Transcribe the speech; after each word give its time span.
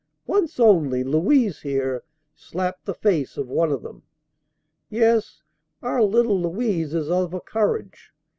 Once 0.25 0.59
only 0.59 1.03
Louise 1.03 1.61
here 1.61 2.03
slapped 2.33 2.85
the 2.85 2.93
face 2.95 3.37
of 3.37 3.47
one 3.47 3.71
of 3.71 3.83
them. 3.83 4.01
"Yes, 4.89 5.43
our 5.83 6.01
little 6.01 6.41
Louise 6.41 6.95
is 6.95 7.11
of 7.11 7.35
a 7.35 7.39
courage! 7.39 8.09